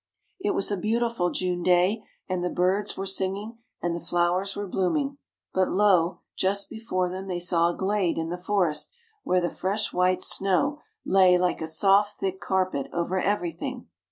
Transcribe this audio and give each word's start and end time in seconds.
"It 0.39 0.55
was 0.55 0.71
a 0.71 0.77
beautiful 0.77 1.29
June 1.29 1.61
day, 1.61 2.01
and 2.27 2.43
the 2.43 2.49
birds 2.49 2.97
were 2.97 3.05
singing, 3.05 3.59
and 3.83 3.95
the 3.95 3.99
flowers 4.03 4.55
were 4.55 4.65
blooming; 4.65 5.19
but, 5.53 5.67
lo! 5.69 6.21
just 6.35 6.71
before 6.71 7.07
them 7.07 7.27
they 7.27 7.39
saw 7.39 7.69
a 7.71 7.77
glade 7.77 8.17
in 8.17 8.29
the 8.29 8.35
forest 8.35 8.91
where 9.21 9.41
the 9.41 9.47
fresh 9.47 9.93
white 9.93 10.23
snow 10.23 10.79
lay 11.05 11.37
like 11.37 11.61
a 11.61 11.67
soft 11.67 12.19
thick 12.19 12.39
carpet 12.39 12.87
over 12.91 13.19
everything. 13.19 13.89